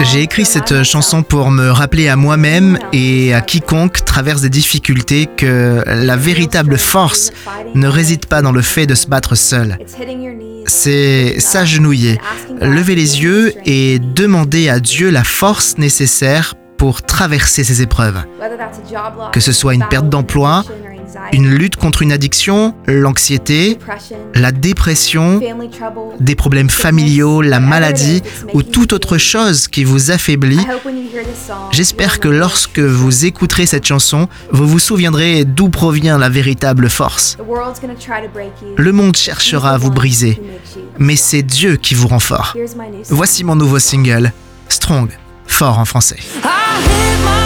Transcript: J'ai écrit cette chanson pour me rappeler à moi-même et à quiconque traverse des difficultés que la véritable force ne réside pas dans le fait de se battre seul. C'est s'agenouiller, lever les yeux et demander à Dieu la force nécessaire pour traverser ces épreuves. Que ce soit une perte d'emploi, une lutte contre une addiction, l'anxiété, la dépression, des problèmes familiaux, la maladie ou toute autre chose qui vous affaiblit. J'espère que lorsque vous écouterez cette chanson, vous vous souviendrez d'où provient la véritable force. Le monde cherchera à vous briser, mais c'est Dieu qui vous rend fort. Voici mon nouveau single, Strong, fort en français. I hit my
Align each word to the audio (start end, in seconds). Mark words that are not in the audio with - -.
J'ai 0.00 0.22
écrit 0.22 0.44
cette 0.44 0.82
chanson 0.82 1.22
pour 1.22 1.50
me 1.50 1.70
rappeler 1.70 2.08
à 2.08 2.16
moi-même 2.16 2.78
et 2.92 3.34
à 3.34 3.40
quiconque 3.40 4.04
traverse 4.04 4.40
des 4.40 4.48
difficultés 4.48 5.26
que 5.26 5.82
la 5.86 6.16
véritable 6.16 6.78
force 6.78 7.32
ne 7.74 7.88
réside 7.88 8.26
pas 8.26 8.42
dans 8.42 8.52
le 8.52 8.62
fait 8.62 8.86
de 8.86 8.94
se 8.94 9.06
battre 9.06 9.34
seul. 9.34 9.78
C'est 10.66 11.38
s'agenouiller, 11.38 12.18
lever 12.60 12.94
les 12.94 13.22
yeux 13.22 13.52
et 13.64 13.98
demander 13.98 14.68
à 14.68 14.80
Dieu 14.80 15.10
la 15.10 15.24
force 15.24 15.78
nécessaire 15.78 16.54
pour 16.76 17.02
traverser 17.02 17.64
ces 17.64 17.82
épreuves. 17.82 18.22
Que 19.32 19.40
ce 19.40 19.52
soit 19.52 19.74
une 19.74 19.86
perte 19.88 20.08
d'emploi, 20.08 20.64
une 21.32 21.48
lutte 21.48 21.76
contre 21.76 22.02
une 22.02 22.12
addiction, 22.12 22.74
l'anxiété, 22.86 23.78
la 24.34 24.52
dépression, 24.52 25.40
des 26.20 26.34
problèmes 26.34 26.70
familiaux, 26.70 27.42
la 27.42 27.60
maladie 27.60 28.22
ou 28.54 28.62
toute 28.62 28.92
autre 28.92 29.18
chose 29.18 29.68
qui 29.68 29.84
vous 29.84 30.10
affaiblit. 30.10 30.60
J'espère 31.70 32.20
que 32.20 32.28
lorsque 32.28 32.78
vous 32.78 33.26
écouterez 33.26 33.66
cette 33.66 33.86
chanson, 33.86 34.28
vous 34.50 34.66
vous 34.66 34.78
souviendrez 34.78 35.44
d'où 35.44 35.68
provient 35.68 36.18
la 36.18 36.28
véritable 36.28 36.88
force. 36.88 37.36
Le 38.76 38.92
monde 38.92 39.16
cherchera 39.16 39.70
à 39.72 39.78
vous 39.78 39.90
briser, 39.90 40.40
mais 40.98 41.16
c'est 41.16 41.42
Dieu 41.42 41.76
qui 41.76 41.94
vous 41.94 42.08
rend 42.08 42.18
fort. 42.18 42.54
Voici 43.10 43.44
mon 43.44 43.56
nouveau 43.56 43.78
single, 43.78 44.32
Strong, 44.68 45.10
fort 45.46 45.78
en 45.78 45.84
français. 45.84 46.18
I 46.44 46.82
hit 46.82 47.24
my 47.24 47.45